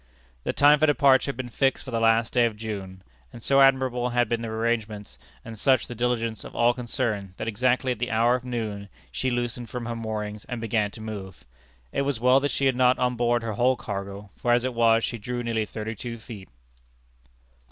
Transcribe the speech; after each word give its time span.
The 0.45 0.51
time 0.51 0.79
for 0.79 0.87
departure 0.87 1.29
had 1.29 1.37
been 1.37 1.49
fixed 1.49 1.85
for 1.85 1.91
the 1.91 1.99
last 1.99 2.33
day 2.33 2.47
of 2.47 2.55
June, 2.57 3.03
and 3.31 3.43
so 3.43 3.61
admirable 3.61 4.09
had 4.09 4.27
been 4.27 4.41
the 4.41 4.47
arrangements, 4.47 5.19
and 5.45 5.59
such 5.59 5.85
the 5.85 5.93
diligence 5.93 6.43
of 6.43 6.55
all 6.55 6.73
concerned, 6.73 7.35
that 7.37 7.47
exactly 7.47 7.91
at 7.91 7.99
the 7.99 8.09
hour 8.09 8.33
of 8.33 8.43
noon, 8.43 8.89
she 9.11 9.29
loosened 9.29 9.69
from 9.69 9.85
her 9.85 9.95
moorings, 9.95 10.43
and 10.45 10.59
began 10.59 10.89
to 10.89 11.01
move. 11.01 11.45
It 11.91 12.01
was 12.01 12.19
well 12.19 12.39
that 12.39 12.49
she 12.49 12.65
had 12.65 12.75
not 12.75 12.97
on 12.97 13.15
board 13.15 13.43
her 13.43 13.53
whole 13.53 13.75
cargo; 13.75 14.31
for 14.37 14.51
as 14.53 14.63
it 14.63 14.73
was, 14.73 15.03
she 15.03 15.19
drew 15.19 15.43
nearly 15.43 15.67
thirty 15.67 15.93
two 15.93 16.17
feet. 16.17 16.49